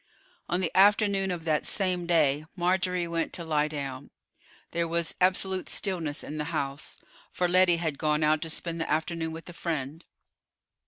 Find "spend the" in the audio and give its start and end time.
8.49-8.89